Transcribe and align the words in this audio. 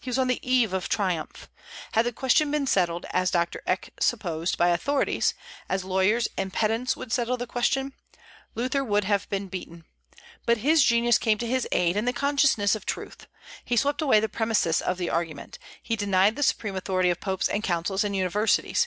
He 0.00 0.08
was 0.08 0.20
on 0.20 0.28
the 0.28 0.38
eve 0.48 0.72
of 0.72 0.88
triumph. 0.88 1.48
Had 1.94 2.06
the 2.06 2.12
question 2.12 2.48
been 2.52 2.64
settled, 2.64 3.06
as 3.10 3.32
Doctor 3.32 3.60
Eck 3.66 3.90
supposed, 3.98 4.56
by 4.56 4.68
authorities, 4.68 5.34
as 5.68 5.82
lawyers 5.84 6.28
and 6.38 6.52
pedants 6.52 6.96
would 6.96 7.10
settle 7.10 7.36
the 7.36 7.48
question, 7.48 7.92
Luther 8.54 8.84
would 8.84 9.02
have 9.02 9.28
been 9.30 9.48
beaten. 9.48 9.84
But 10.46 10.58
his 10.58 10.84
genius 10.84 11.18
came 11.18 11.38
to 11.38 11.46
his 11.48 11.66
aid, 11.72 11.96
and 11.96 12.06
the 12.06 12.12
consciousness 12.12 12.76
of 12.76 12.86
truth. 12.86 13.26
He 13.64 13.76
swept 13.76 14.00
away 14.00 14.20
the 14.20 14.28
premises 14.28 14.80
of 14.80 14.96
the 14.96 15.10
argument. 15.10 15.58
He 15.82 15.96
denied 15.96 16.36
the 16.36 16.44
supreme 16.44 16.76
authority 16.76 17.10
of 17.10 17.18
popes 17.18 17.48
and 17.48 17.64
councils 17.64 18.04
and 18.04 18.14
universities. 18.14 18.86